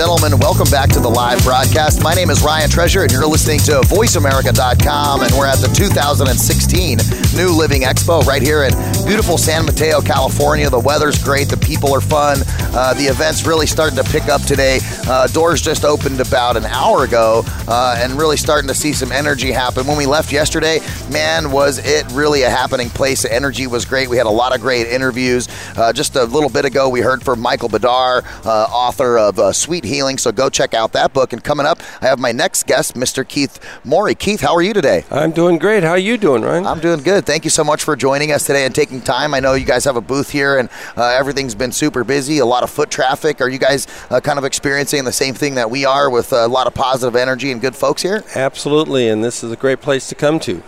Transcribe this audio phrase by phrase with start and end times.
[0.00, 2.02] gentlemen, welcome back to the live broadcast.
[2.02, 6.96] My name is Ryan Treasure, and you're listening to VoiceAmerica.com, and we're at the 2016
[7.36, 8.72] New Living Expo right here in
[9.04, 10.70] beautiful San Mateo, California.
[10.70, 12.38] The weather's great, the people are fun.
[12.72, 14.78] Uh, the event's really starting to pick up today.
[15.06, 19.12] Uh, doors just opened about an hour ago, uh, and really starting to see some
[19.12, 19.86] energy happen.
[19.86, 20.80] When we left yesterday,
[21.12, 23.20] man, was it really a happening place.
[23.22, 24.08] The energy was great.
[24.08, 25.46] We had a lot of great interviews.
[25.76, 29.52] Uh, just a little bit ago, we heard from Michael Badar, uh, author of uh,
[29.52, 30.16] Sweet Healing.
[30.16, 31.32] So go check out that book.
[31.32, 33.26] And coming up, I have my next guest, Mr.
[33.26, 34.14] Keith Morey.
[34.14, 35.04] Keith, how are you today?
[35.10, 35.82] I'm doing great.
[35.82, 36.66] How are you doing, Ryan?
[36.66, 37.26] I'm doing good.
[37.26, 39.34] Thank you so much for joining us today and taking time.
[39.34, 42.38] I know you guys have a booth here, and uh, everything's been super busy.
[42.38, 43.40] A lot of foot traffic.
[43.40, 46.46] Are you guys uh, kind of experiencing the same thing that we are with a
[46.46, 48.24] lot of positive energy and good folks here?
[48.34, 50.62] Absolutely, and this is a great place to come to.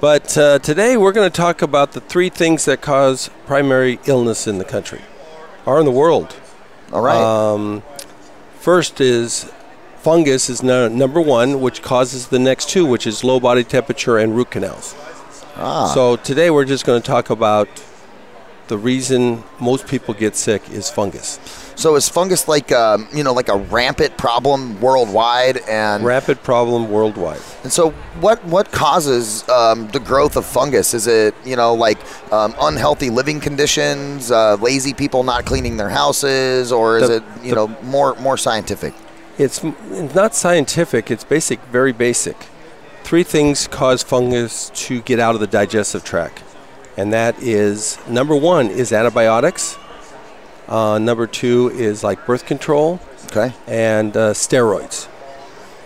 [0.00, 4.46] But uh, today we're going to talk about the three things that cause primary illness
[4.46, 5.00] in the country
[5.64, 6.36] or in the world.
[6.92, 7.16] All right.
[7.16, 7.82] Um,
[8.66, 9.48] first is
[9.98, 14.34] fungus is number one, which causes the next two, which is low body temperature and
[14.34, 14.96] root canals.
[15.54, 15.86] ah.
[15.94, 17.68] So today we're just going to talk about
[18.68, 21.38] the reason most people get sick is fungus.
[21.76, 26.90] So is fungus like um, you know like a rampant problem worldwide and Rapid problem
[26.90, 27.40] worldwide.
[27.62, 30.94] and so what what causes um, the growth of fungus?
[30.94, 31.98] Is it you know like
[32.32, 37.22] um, unhealthy living conditions, uh, lazy people not cleaning their houses, or is The- it
[37.42, 38.94] you the- know more more scientific?
[39.38, 42.36] It's, it's not scientific, it's basic, very basic.
[43.04, 46.42] Three things cause fungus to get out of the digestive tract.
[46.96, 49.76] And that is number one is antibiotics.
[50.68, 53.52] Uh, number two is like birth control Okay.
[53.66, 55.08] and uh, steroids.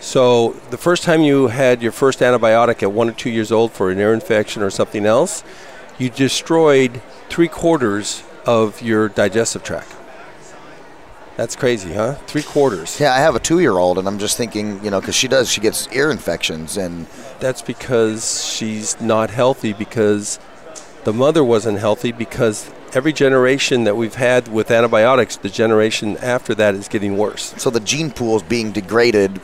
[0.00, 3.72] So the first time you had your first antibiotic at one or two years old
[3.72, 5.44] for an ear infection or something else,
[5.98, 9.94] you destroyed three quarters of your digestive tract.
[11.36, 12.14] That's crazy, huh?
[12.26, 12.98] Three quarters.
[13.00, 15.60] Yeah, I have a two-year-old, and I'm just thinking, you know, because she does, she
[15.60, 17.06] gets ear infections, and
[17.38, 20.38] That's because she's not healthy because
[21.04, 26.54] the mother wasn't healthy because every generation that we've had with antibiotics, the generation after
[26.56, 27.54] that is getting worse.
[27.56, 29.40] so the gene pool is being degraded.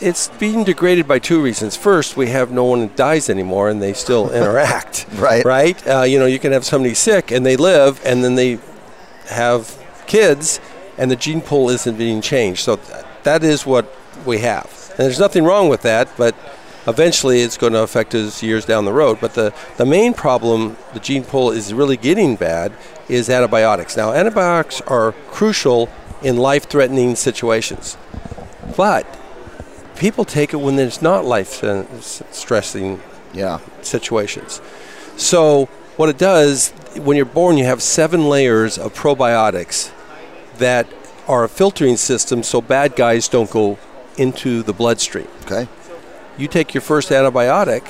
[0.00, 1.74] It's being degraded by two reasons.
[1.76, 5.06] First, we have no one that dies anymore and they still interact.
[5.14, 5.44] Right.
[5.44, 5.86] Right?
[5.86, 8.58] Uh, you know, you can have somebody sick and they live and then they
[9.28, 10.60] have kids
[10.98, 12.60] and the gene pool isn't being changed.
[12.60, 14.66] So th- that is what we have.
[14.90, 16.34] And there's nothing wrong with that, but
[16.86, 19.18] eventually it's going to affect us years down the road.
[19.20, 22.72] But the, the main problem the gene pool is really getting bad
[23.08, 23.96] is antibiotics.
[23.96, 25.88] Now, antibiotics are crucial
[26.22, 27.96] in life threatening situations.
[28.76, 29.06] But
[29.96, 31.62] people take it when it's not life
[32.02, 33.00] stressing
[33.32, 33.58] Yeah.
[33.82, 34.60] situations.
[35.16, 39.90] So, what it does, when you're born, you have seven layers of probiotics
[40.58, 40.86] that
[41.26, 43.78] are a filtering system so bad guys don't go
[44.16, 45.28] into the bloodstream.
[45.44, 45.68] Okay.
[46.38, 47.88] You take your first antibiotic,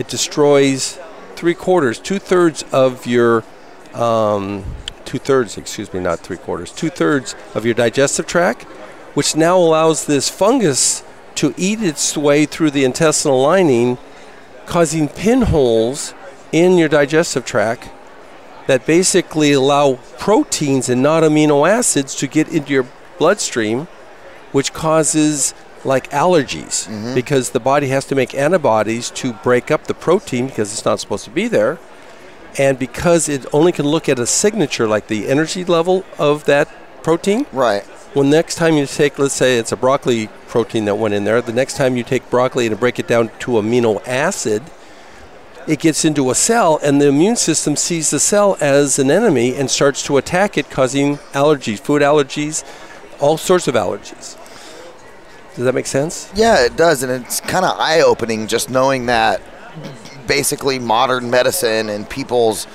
[0.00, 0.98] it destroys
[1.36, 3.44] three quarters, two thirds of your,
[3.92, 4.64] um,
[5.04, 8.64] two thirds, excuse me, not three quarters, two thirds of your digestive tract,
[9.14, 11.04] which now allows this fungus
[11.36, 13.98] to eat its way through the intestinal lining,
[14.66, 16.14] causing pinholes
[16.50, 17.90] in your digestive tract
[18.66, 22.86] that basically allow proteins and not amino acids to get into your
[23.18, 23.86] bloodstream,
[24.52, 27.14] which causes like allergies mm-hmm.
[27.14, 31.00] because the body has to make antibodies to break up the protein because it's not
[31.00, 31.78] supposed to be there.
[32.58, 36.68] And because it only can look at a signature like the energy level of that
[37.02, 37.84] protein, Right.
[38.14, 41.42] well, next time you take, let's say it's a broccoli protein that went in there,
[41.42, 44.62] the next time you take broccoli and break it down to amino acid,
[45.66, 49.54] it gets into a cell, and the immune system sees the cell as an enemy
[49.54, 52.64] and starts to attack it, causing allergies, food allergies,
[53.18, 54.36] all sorts of allergies.
[55.54, 56.32] Does that make sense?
[56.34, 59.40] Yeah, it does, and it's kind of eye-opening just knowing that
[60.26, 62.66] basically modern medicine and people's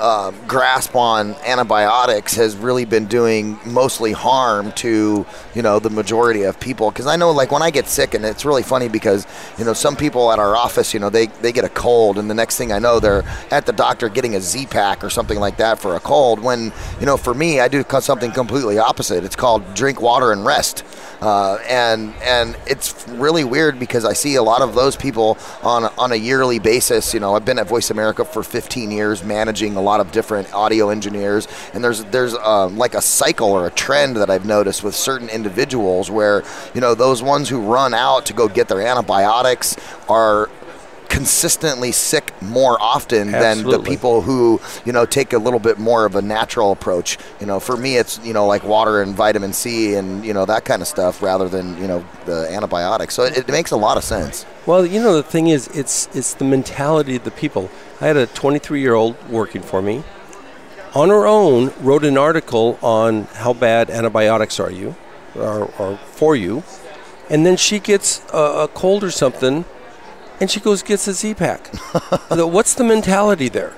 [0.00, 5.24] um, grasp on antibiotics has really been doing mostly harm to
[5.54, 6.90] you know the majority of people.
[6.90, 9.26] Because i know like when i get sick and it's really funny because
[9.58, 12.28] you know some people at our office you know they, they get a cold and
[12.28, 15.56] the next thing i know they're at the doctor getting a z-pack or something like
[15.56, 19.24] that for a cold when you know for me i do something completely opposite.
[19.24, 20.84] It's called drink water and rest.
[21.20, 25.84] Uh, and and it's really weird because I see a lot of those people on
[25.96, 27.14] on a yearly basis.
[27.14, 30.90] You know, I've been at Voice America for 15 years, managing lot of different audio
[30.90, 34.94] engineers, and there's there's um, like a cycle or a trend that I've noticed with
[34.94, 36.44] certain individuals where
[36.74, 39.76] you know those ones who run out to go get their antibiotics
[40.08, 40.48] are
[41.12, 46.06] consistently sick more often than the people who you know take a little bit more
[46.06, 47.18] of a natural approach.
[47.38, 50.46] You know, for me, it's you know like water and vitamin C and you know
[50.46, 53.14] that kind of stuff rather than you know the antibiotics.
[53.14, 54.46] So it, it makes a lot of sense.
[54.64, 57.70] Well, you know the thing is, it's it's the mentality of the people.
[58.02, 60.02] I had a 23 year old working for me.
[60.92, 64.96] On her own, wrote an article on how bad antibiotics are you,
[65.36, 66.64] are, for you,
[67.30, 69.64] and then she gets a, a cold or something,
[70.40, 71.68] and she goes gets a Z-Pack.
[72.28, 73.72] What's the mentality there?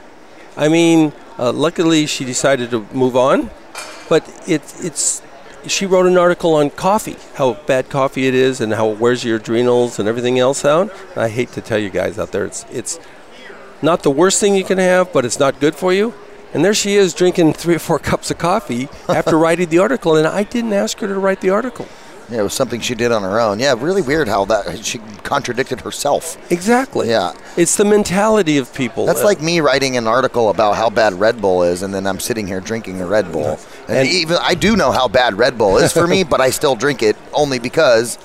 [0.57, 3.51] I mean, uh, luckily she decided to move on,
[4.09, 5.21] but it, it's
[5.67, 9.23] she wrote an article on coffee, how bad coffee it is, and how it wears
[9.23, 10.91] your adrenals and everything else out.
[11.15, 12.99] I hate to tell you guys out there, it's it's
[13.83, 16.15] not the worst thing you can have, but it's not good for you.
[16.53, 20.17] And there she is drinking three or four cups of coffee after writing the article,
[20.17, 21.87] and I didn't ask her to write the article.
[22.31, 23.59] Yeah, it was something she did on her own.
[23.61, 26.39] Yeah, really weird how that she contradicted herself.
[26.51, 27.11] Exactly.
[27.11, 27.35] Yeah.
[27.59, 29.05] It's the mentality of people.
[29.05, 32.07] That's Uh, like me writing an article about how bad Red Bull is, and then
[32.07, 33.59] I'm sitting here drinking a Red Bull.
[33.89, 36.49] And, And- even I do know how bad Red Bull is for me, but I
[36.49, 38.17] still drink it only because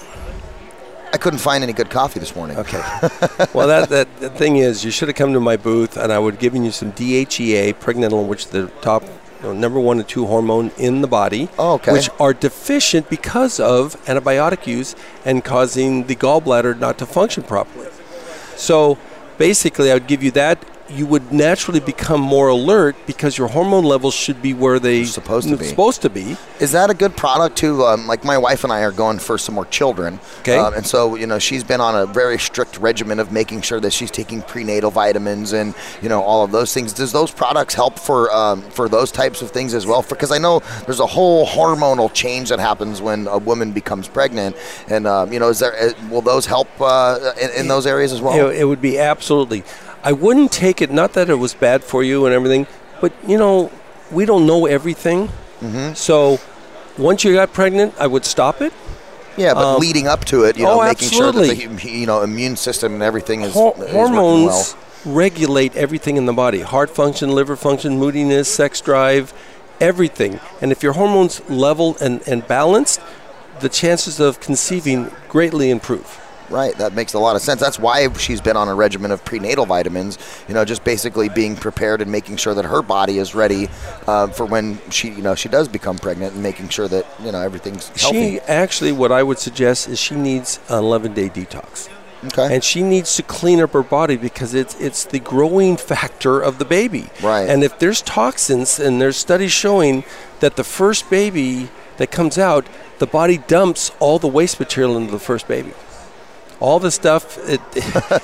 [1.12, 2.58] I couldn't find any good coffee this morning.
[2.58, 2.78] Okay.
[3.54, 6.20] well, that, that the thing is, you should have come to my booth, and I
[6.20, 9.10] would have given you some DHEA, pregnenolone, which is the top you
[9.44, 11.94] know, number one and two hormone in the body, Oh, okay.
[11.94, 14.96] which are deficient because of antibiotic use
[15.26, 17.88] and causing the gallbladder not to function properly.
[18.56, 18.98] So,
[19.38, 20.64] basically, I would give you that.
[20.90, 25.50] You would naturally become more alert because your hormone levels should be where they Supposed
[25.50, 25.66] to be.
[25.66, 26.38] Supposed to be.
[26.60, 27.84] Is that a good product too?
[27.86, 30.20] Um, like my wife and I are going for some more children.
[30.40, 30.58] Okay.
[30.58, 33.80] Um, and so you know she's been on a very strict regimen of making sure
[33.80, 36.94] that she's taking prenatal vitamins and you know all of those things.
[36.94, 40.04] Does those products help for um, for those types of things as well?
[40.08, 44.56] Because I know there's a whole hormonal change that happens when a woman becomes pregnant,
[44.88, 48.12] and um, you know is there uh, will those help uh, in, in those areas
[48.14, 48.50] as well?
[48.50, 49.64] It, it would be absolutely.
[50.04, 50.92] I wouldn't take it.
[50.92, 52.68] Not that it was bad for you and everything,
[53.02, 53.72] but you know,
[54.12, 55.28] we don't know everything.
[55.60, 55.94] Mm-hmm.
[55.94, 56.40] So,
[56.98, 58.74] once you got pregnant, I would stop it.
[59.38, 61.76] yeah, but um, leading up to it, you know, oh, making sure that absolutely.
[61.76, 64.76] the you know immune system and everything is, Hor- is working hormones
[65.06, 65.16] well.
[65.16, 69.34] regulate everything in the body: heart function, liver function, moodiness, sex drive,
[69.82, 70.40] everything.
[70.62, 73.02] And if your hormones level and, and balanced,
[73.60, 76.22] the chances of conceiving greatly improve.
[76.50, 77.60] Right, that makes a lot of sense.
[77.60, 80.18] That's why she's been on a regimen of prenatal vitamins.
[80.48, 83.70] You know, just basically being prepared and making sure that her body is ready
[84.08, 87.32] uh, for when she, you know, she does become pregnant, and making sure that you
[87.32, 88.32] know everything's healthy.
[88.32, 91.88] She actually, what I would suggest is she needs an 11 day detox.
[92.26, 96.40] okay, and she needs to clean up her body because it's it's the growing factor
[96.42, 97.10] of the baby.
[97.22, 97.48] Right.
[97.48, 100.04] And if there's toxins and there's studies showing
[100.40, 102.66] that the first baby that comes out,
[102.98, 105.74] the body dumps all the waste material into the first baby.
[106.60, 107.38] All the stuff.
[107.48, 107.62] It,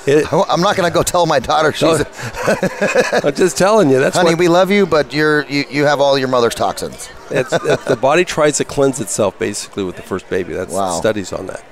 [0.08, 2.02] it, I'm not going to go tell my daughter she's.
[3.24, 4.00] I'm just telling you.
[4.00, 7.10] That's Honey, what we love you, but you're you, you have all your mother's toxins.
[7.32, 10.54] it's, it, the body tries to cleanse itself basically with the first baby.
[10.54, 11.00] That's Wow.
[11.00, 11.64] studies on that.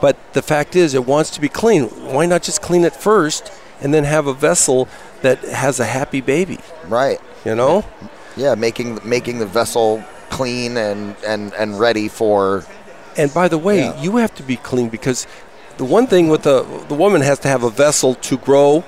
[0.00, 1.84] But the fact is, it wants to be clean.
[2.12, 3.50] Why not just clean it first
[3.80, 4.88] and then have a vessel
[5.22, 6.58] that has a happy baby?
[6.86, 7.20] Right.
[7.44, 7.84] You know?
[8.36, 12.64] Yeah, making making the vessel clean and and and ready for.
[13.16, 14.00] And by the way, Yeah.
[14.00, 15.26] you have to be clean because
[15.76, 18.84] the one thing with the the woman has to have a vessel to grow.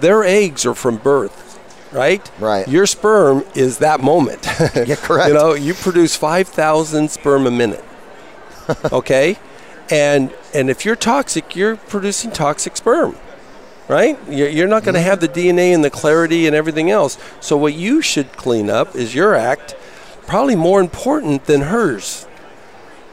[0.00, 1.58] Their eggs are from birth,
[1.92, 2.30] right?
[2.38, 2.68] Right.
[2.68, 4.46] Your sperm is that moment.
[4.74, 5.28] Yeah, correct.
[5.28, 7.84] you know, you produce five thousand sperm a minute.
[8.92, 9.38] okay,
[9.90, 13.16] and and if you're toxic, you're producing toxic sperm.
[13.88, 14.18] Right?
[14.28, 15.08] You're you're not going to mm-hmm.
[15.08, 17.16] have the DNA and the clarity and everything else.
[17.40, 19.74] So, what you should clean up is your act,
[20.26, 22.27] probably more important than hers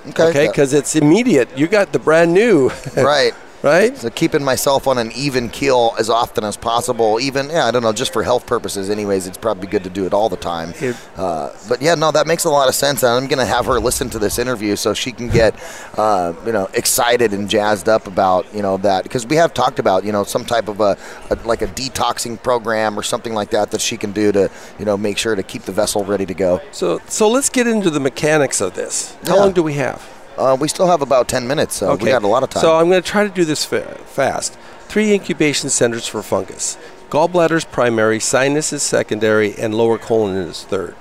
[0.09, 0.23] Okay.
[0.23, 3.33] okay because it's immediate you got the brand new right.
[3.65, 7.71] Right So keeping myself on an even keel as often as possible, even yeah, I
[7.71, 8.89] don't know, just for health purposes.
[8.89, 10.73] Anyways, it's probably good to do it all the time.
[11.15, 13.01] Uh, but yeah, no, that makes a lot of sense.
[13.03, 15.55] And I'm gonna have her listen to this interview so she can get
[15.97, 19.79] uh, you know excited and jazzed up about you know that because we have talked
[19.79, 20.97] about you know some type of a,
[21.31, 24.85] a like a detoxing program or something like that that she can do to you
[24.85, 26.61] know make sure to keep the vessel ready to go.
[26.71, 29.41] so so let's get into the mechanics of this how Yeah.
[29.41, 29.99] long do we have
[30.37, 32.61] Uh, we still have about ten minutes, so we got a lot of time.
[32.61, 34.57] so i'm going to try to do this fa- fast.
[34.87, 36.77] Three incubation centers for fungus.
[37.09, 40.95] Gallbladder is primary sinus is secondary and lower colon is third.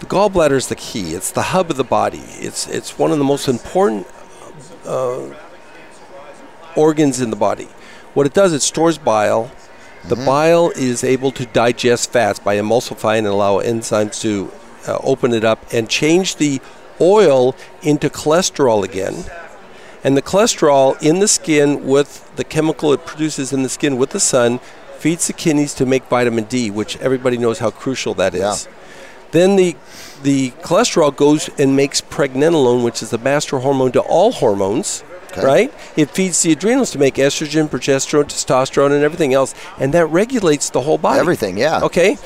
[0.00, 1.14] The gallbladder is the key.
[1.14, 2.22] It's the hub of the body.
[2.38, 4.06] It's it's one of the most important
[4.84, 5.34] uh,
[6.76, 7.68] organs in the body.
[8.14, 9.50] What it does it stores bile.
[10.04, 14.50] The bile is able to digest fats by emulsifying and allow enzymes to
[14.86, 16.60] uh, open it up and change the
[17.00, 19.24] oil into cholesterol again.
[20.04, 24.10] And the cholesterol in the skin with the chemical it produces in the skin with
[24.10, 24.60] the sun
[24.98, 28.66] feeds the kidneys to make vitamin D, which everybody knows how crucial that is.
[28.66, 28.72] Yeah.
[29.30, 29.76] Then the
[30.22, 35.04] the cholesterol goes and makes pregnenolone, which is the master hormone to all hormones.
[35.30, 35.44] Okay.
[35.44, 35.74] Right?
[35.94, 40.70] It feeds the adrenals to make estrogen, progesterone, testosterone, and everything else, and that regulates
[40.70, 41.20] the whole body.
[41.20, 41.82] Everything, yeah.
[41.82, 42.16] Okay.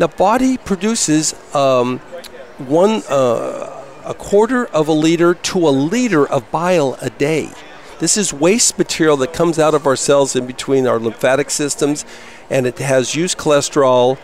[0.00, 1.98] Now, body produces um,
[2.58, 3.77] one uh,
[4.08, 7.50] a quarter of a liter to a liter of bile a day.
[7.98, 12.06] This is waste material that comes out of our cells in between our lymphatic systems,
[12.48, 14.18] and it has used cholesterol,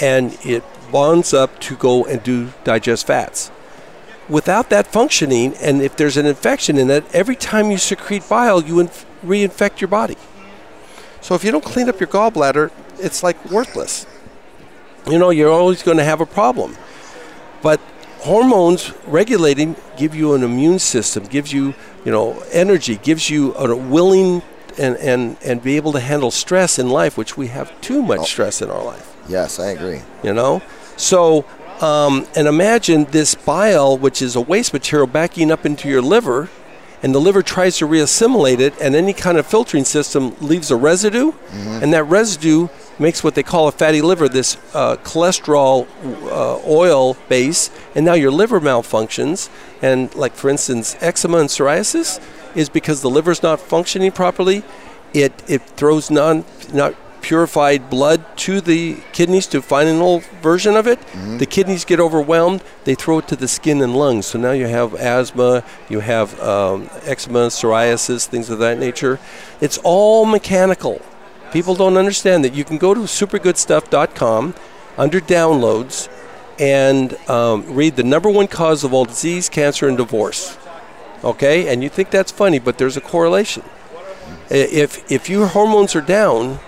[0.00, 3.52] and it bonds up to go and do digest fats.
[4.28, 8.60] Without that functioning, and if there's an infection in it, every time you secrete bile,
[8.60, 10.16] you inf- reinfect your body.
[11.20, 14.04] So if you don't clean up your gallbladder, it's like worthless.
[15.06, 16.76] You know, you're always going to have a problem.
[17.62, 17.80] But
[18.20, 23.74] hormones regulating give you an immune system, gives you, you know, energy, gives you a
[23.76, 24.42] willing
[24.78, 28.30] and, and, and be able to handle stress in life, which we have too much
[28.30, 29.16] stress in our life.
[29.28, 30.02] Yes, I agree.
[30.22, 30.62] you know?
[30.96, 31.44] So
[31.80, 36.48] um, and imagine this bile which is a waste material backing up into your liver
[37.02, 40.76] and the liver tries to reassimilate it and any kind of filtering system leaves a
[40.76, 42.66] residue and that residue
[42.98, 45.86] makes what they call a fatty liver this uh, cholesterol
[46.30, 49.48] uh, oil base and now your liver malfunctions
[49.82, 52.20] and like for instance eczema and psoriasis
[52.54, 54.62] is because the liver's not functioning properly
[55.14, 60.98] it it throws non not purified blood to the kidneys to final version of it.
[61.38, 62.62] The kidneys get overwhelmed.
[62.84, 64.26] They throw it to the skin and lungs.
[64.26, 69.18] So now you have asthma, you have um, eczema, psoriasis, things of that nature.
[69.60, 71.02] It's all mechanical.
[71.52, 72.54] People don't understand that.
[72.54, 74.54] You can go to supergoodstuff.com
[74.96, 76.08] under downloads
[76.58, 80.58] and um, read the number one cause of all disease, cancer, and divorce.
[81.24, 83.64] Okay, and you think that's funny, but there's a correlation.
[84.50, 86.60] If if your hormones are down,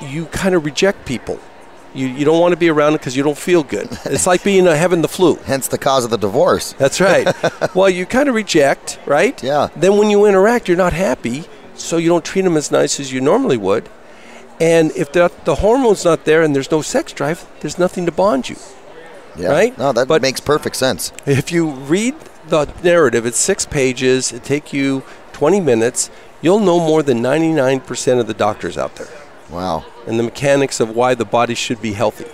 [0.00, 1.40] you kind of reject people.
[1.94, 3.86] You, you don't want to be around it because you don't feel good.
[4.06, 5.34] It's like being uh, having the flu.
[5.44, 6.72] Hence the cause of the divorce.
[6.74, 7.28] That's right.
[7.74, 9.40] well, you kind of reject, right?
[9.42, 9.68] Yeah.
[9.76, 11.44] Then when you interact, you're not happy,
[11.82, 13.88] so you don't treat them as nice as you normally would.
[14.60, 18.12] And if the, the hormone's not there and there's no sex drive, there's nothing to
[18.12, 18.56] bond you.
[19.36, 19.48] Yeah.
[19.48, 19.76] Right?
[19.78, 21.12] No, that But- makes perfect sense.
[21.26, 22.14] If you read
[22.48, 26.10] the narrative, it's six pages, it take you 20 minutes,
[26.42, 29.08] you'll know more than 99% of the doctors out there
[29.50, 29.84] Wow.
[30.06, 32.26] and the mechanics of why the body should be healthy.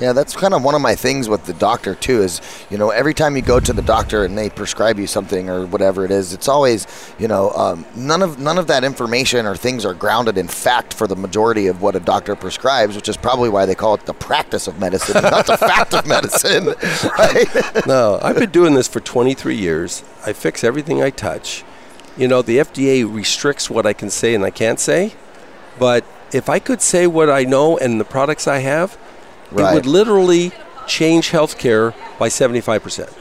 [0.00, 2.22] Yeah, that's kind of one of my things with the doctor too.
[2.22, 5.48] Is you know every time you go to the doctor and they prescribe you something
[5.48, 6.86] or whatever it is, it's always
[7.18, 10.94] you know um, none of none of that information or things are grounded in fact
[10.94, 14.04] for the majority of what a doctor prescribes, which is probably why they call it
[14.04, 16.74] the practice of medicine, not the fact of medicine.
[17.16, 17.86] Right?
[17.86, 20.02] No, I've been doing this for 23 years.
[20.26, 21.64] I fix everything I touch.
[22.16, 25.14] You know, the FDA restricts what I can say and I can't say,
[25.78, 28.98] but if I could say what I know and the products I have,
[29.60, 30.52] it would literally
[30.86, 33.12] change healthcare by 75%.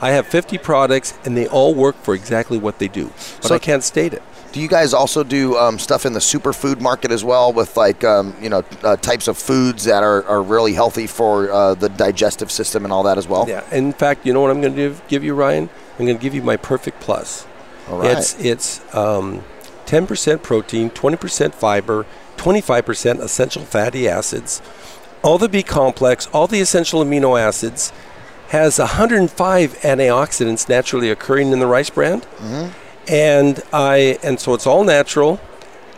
[0.00, 3.06] I have 50 products and they all work for exactly what they do,
[3.40, 4.22] but So- I can't state it.
[4.52, 8.04] Do you guys also do um, stuff in the superfood market as well, with like
[8.04, 11.88] um, you know uh, types of foods that are, are really healthy for uh, the
[11.88, 13.46] digestive system and all that as well?
[13.48, 13.64] Yeah.
[13.72, 15.70] In fact, you know what I'm going to give you, Ryan?
[15.98, 17.46] I'm going to give you my Perfect Plus.
[17.88, 18.18] All right.
[18.18, 19.42] It's it's um,
[19.86, 22.04] 10% protein, 20% fiber,
[22.36, 24.60] 25% essential fatty acids,
[25.22, 27.92] all the B complex, all the essential amino acids,
[28.48, 32.70] has 105 antioxidants naturally occurring in the rice bran, mm-hmm.
[33.08, 35.40] and I and so it's all natural.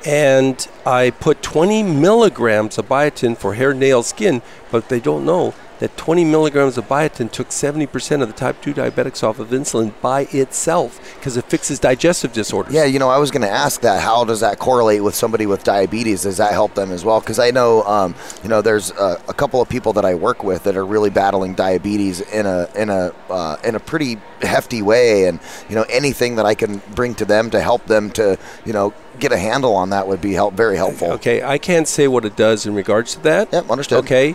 [0.06, 5.54] And I put 20 milligrams of biotin for hair, nail, skin, but they don't know
[5.84, 9.92] that 20 milligrams of biotin took 70% of the type 2 diabetics off of insulin
[10.00, 12.72] by itself because it fixes digestive disorders.
[12.72, 14.00] Yeah, you know, I was going to ask that.
[14.00, 16.22] How does that correlate with somebody with diabetes?
[16.22, 17.20] Does that help them as well?
[17.20, 20.42] Because I know, um, you know, there's a, a couple of people that I work
[20.42, 24.80] with that are really battling diabetes in a in a uh, in a pretty hefty
[24.80, 25.38] way, and
[25.68, 28.94] you know, anything that I can bring to them to help them to, you know,
[29.18, 31.12] get a handle on that would be help very helpful.
[31.12, 33.52] Okay, I can't say what it does in regards to that.
[33.52, 33.98] Yep, understood.
[34.04, 34.34] Okay,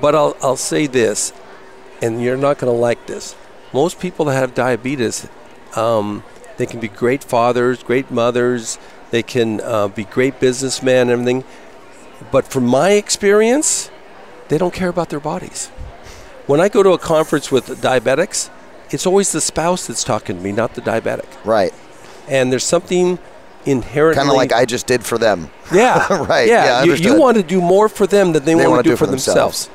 [0.00, 1.32] but I'll, I'll say this,
[2.02, 3.36] and you're not going to like this.
[3.72, 5.28] Most people that have diabetes,
[5.76, 6.22] um,
[6.56, 8.78] they can be great fathers, great mothers,
[9.10, 11.44] they can uh, be great businessmen, and everything.
[12.30, 13.90] But from my experience,
[14.48, 15.68] they don't care about their bodies.
[16.46, 18.50] When I go to a conference with diabetics,
[18.90, 21.26] it's always the spouse that's talking to me, not the diabetic.
[21.44, 21.74] Right.
[22.26, 23.18] And there's something
[23.66, 25.50] inherently Kind of like I just did for them.
[25.72, 28.66] yeah, Right, Yeah, yeah, you, you want to do more for them than they, They
[28.66, 29.68] want to do, for themselves.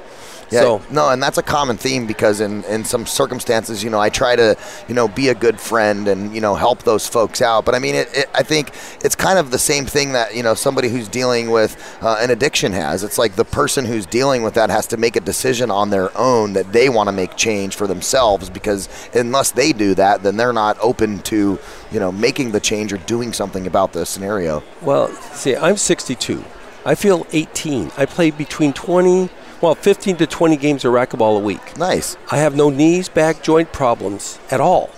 [0.54, 4.00] Yeah, So no, and that's a common theme because in, in some circumstances, you know,
[4.00, 4.56] I try to,
[4.88, 7.66] you know, be a good friend and you know help those folks out.
[7.66, 8.72] But I mean, it, it, I think
[9.04, 12.30] it's kind of the same thing that you know somebody who's dealing with uh, an
[12.30, 13.04] addiction has.
[13.04, 16.16] It's like the person who's dealing with that has to make a decision on their
[16.18, 20.38] own that they want to make change for themselves because unless they do that, then
[20.38, 21.60] they're not open to
[21.92, 24.64] you know making the change or doing something about the scenario.
[24.82, 26.44] Well, see, I'm 62.
[26.86, 27.92] I feel 18.
[27.98, 29.30] I play between 20,
[29.64, 31.78] well, 15 to 20 games of racquetball a week.
[31.78, 32.18] Nice.
[32.30, 34.90] I have no knees, back, joint problems at all,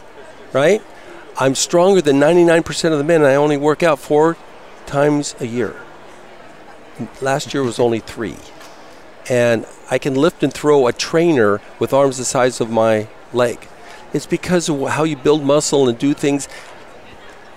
[0.54, 0.82] right?
[1.38, 4.38] I'm stronger than 99% of the men, and I only work out four
[4.88, 5.76] times a year.
[7.22, 8.38] Last year was only three.
[9.30, 13.68] And I can lift and throw a trainer with arms the size of my leg.
[14.14, 16.50] It's because of how you build muscle and do things.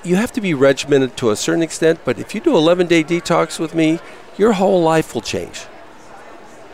[0.04, 3.02] You have to be regimented to a certain extent, but if you do 11 day
[3.02, 3.98] detox with me,
[4.36, 5.64] your whole life will change.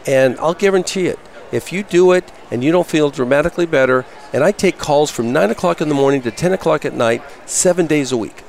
[0.07, 1.19] And I'll guarantee it.
[1.53, 5.33] If you do it and you don't feel dramatically better, and I take calls from
[5.33, 8.43] 9 o'clock in the morning to 10 o'clock at night, seven days a week.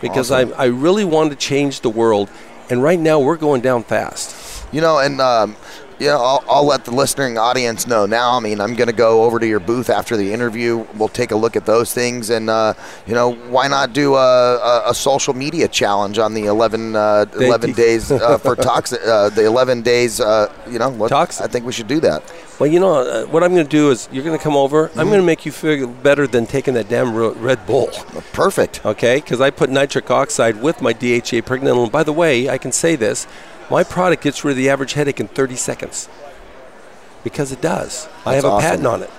[0.00, 0.54] Because Awesome.
[0.58, 2.30] I, I really want to change the world.
[2.68, 4.66] And right now we're going down fast.
[4.72, 5.56] You know, and um,
[6.00, 8.36] yeah, I'll, I'll let the listening audience know now.
[8.36, 10.86] I mean, I'm going to go over to your booth after the interview.
[10.94, 12.72] We'll take a look at those things, and uh,
[13.06, 17.26] you know, why not do a, a, a social media challenge on the 11, uh,
[17.34, 20.20] 11 days uh, for toxic, uh, the 11 days.
[20.20, 21.12] Uh, you know, what.
[21.12, 22.22] I think we should do that.
[22.58, 24.90] Well, you know, uh, what I'm going to do is you're going to come over.
[24.90, 27.88] I'm going to make you feel better than taking that damn Red Bull.
[28.32, 28.84] Perfect.
[28.86, 29.16] okay?
[29.16, 31.78] Because I put nitric oxide with my DHA pregnant.
[31.78, 33.26] And by the way, I can say this:
[33.70, 36.08] my product gets rid of the average headache in 30 seconds.
[37.22, 38.08] Because it does.
[38.24, 38.68] I That's have a awesome.
[38.70, 39.10] patent on it.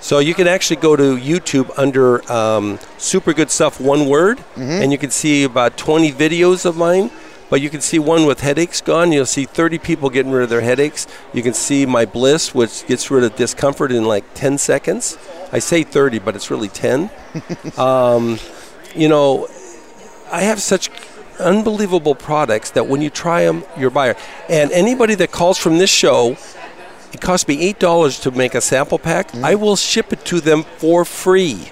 [0.00, 4.82] So you can actually go to YouTube under um, Super Good Stuff, one word, Mm-hmm.
[4.82, 7.10] and you can see about 20 videos of mine.
[7.50, 9.12] But you can see one with headaches gone.
[9.12, 11.06] You'll see 30 people getting rid of their headaches.
[11.32, 15.16] You can see my Bliss, which gets rid of discomfort in like 10 seconds.
[15.52, 17.10] I say 30, but it's really 10.
[17.76, 18.38] um,
[18.96, 19.46] you know,
[20.32, 20.90] I have such
[21.38, 24.16] unbelievable products that when you try them, you're a buyer.
[24.48, 26.36] And anybody that calls from this show,
[27.12, 29.28] it costs me eight dollars to make a sample pack.
[29.28, 29.44] Mm-hmm.
[29.44, 31.70] I will ship it to them for free.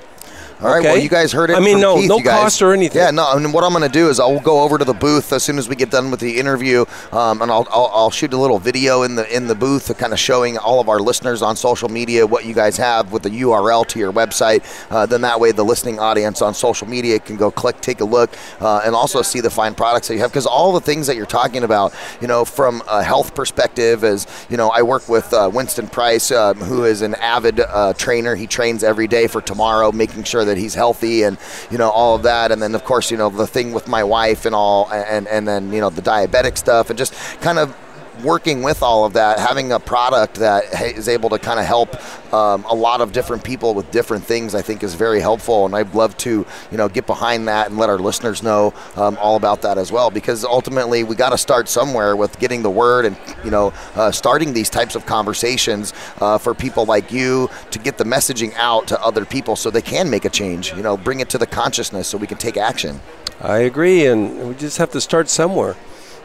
[0.62, 0.83] All right.
[0.83, 1.56] Well, you guys heard it.
[1.56, 3.00] I mean, no- Keith, no cost or anything.
[3.02, 3.32] Yeah, no.
[3.37, 5.58] And what I'm going to do is I'll go over to the booth as soon
[5.58, 8.58] as we get done with the interview, um, and I'll, I'll I'll shoot a little
[8.58, 11.89] video in the in the booth, kind of showing all of our listeners on social
[11.89, 14.63] media what you guys have with the URL to your website.
[14.91, 18.04] Uh, then that way, the listening audience on social media can go click, take a
[18.04, 20.30] look, uh, and also see the fine products that you have.
[20.30, 24.26] Because all the things that you're talking about, you know, from a health perspective, as
[24.49, 28.34] you know, I work with uh, Winston Price, um, who is an avid uh, trainer.
[28.37, 31.38] He trains every day for tomorrow, making sure that he's healthy and
[31.71, 32.52] you know all of that.
[32.52, 35.47] And then of course, you know, the thing with my wife and all, and and
[35.47, 37.76] then you know the diabetic stuff, and just kind of
[38.23, 41.97] working with all of that, having a product that is able to kind of help
[42.33, 45.67] um, a lot of different people with different things, I think is very helpful.
[45.67, 49.17] And I'd love to, you know, get behind that and let our listeners know um,
[49.21, 50.11] all about that as well.
[50.11, 54.11] Because ultimately, we got to start somewhere with getting the word and, you know, uh,
[54.11, 58.87] starting these types of conversations uh, for people like you to get the messaging out
[58.89, 60.73] to other people so they can make a change.
[60.75, 63.01] You know, bring it to the consciousness so we can take action.
[63.41, 65.77] I agree, and we just have to start somewhere.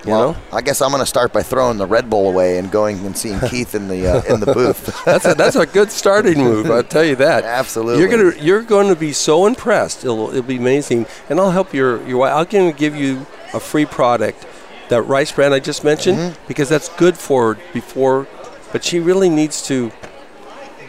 [0.07, 2.57] You Well, know, I guess I'm going to start by throwing the Red Bull away
[2.57, 4.99] and going and seeing Keith in the uh, in the booth.
[5.05, 6.71] that's a, that's a good starting move.
[6.71, 7.43] I'll tell you that.
[7.59, 7.99] Absolutely.
[8.01, 10.03] You're gonna you're going to be so impressed.
[10.05, 12.33] It'll it'll be amazing, and I'll help your your wife.
[12.33, 14.45] I'll give you a free product,
[14.89, 16.47] that rice bran I just mentioned, Mm-hmm.
[16.47, 18.27] because that's good for before.
[18.71, 19.91] But she really needs to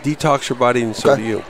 [0.03, 1.23] detox her body, and so Okay.
[1.23, 1.45] do you.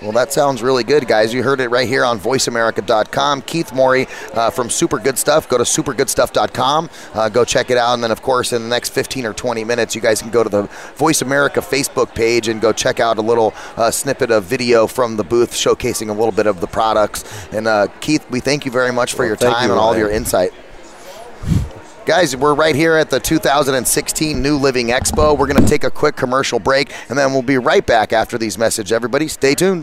[0.00, 1.34] Well, that sounds really good, guys.
[1.34, 3.42] You heard it right here on VoiceAmerica.com.
[3.42, 5.48] Keith Morey uh, from Super Good Stuff.
[5.48, 6.88] Go to supergoodstuff.com.
[7.14, 7.94] Uh, go check it out.
[7.94, 10.44] And then, of course, in the next 15 or 20 minutes, you guys can go
[10.44, 10.62] to the
[10.94, 15.16] Voice America Facebook page and go check out a little uh, snippet of video from
[15.16, 17.24] the booth showcasing a little bit of the products.
[17.52, 19.92] And, uh, Keith, we thank you very much for Well, your time you, and all
[19.92, 20.52] of your insight.
[22.08, 25.36] Guys, we're right here at the 2016 New Living Expo.
[25.36, 28.38] We're going to take a quick commercial break, and then we'll be right back after
[28.38, 28.92] these messages.
[28.92, 29.76] Everybody, stay tuned.